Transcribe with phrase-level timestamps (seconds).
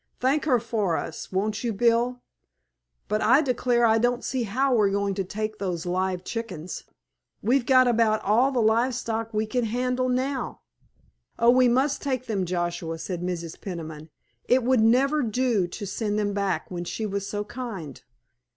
[0.19, 2.23] "Thank her for us, won't you, Bill?
[3.07, 6.85] But I declare I don't see how we are going to take those live chickens!
[7.43, 10.61] We've got about all the live stock we can handle now."
[11.37, 13.61] "Oh, we must take them, Joshua," said Mrs.
[13.61, 14.09] Peniman.
[14.45, 18.01] "It would never do to send them back when she was so kind.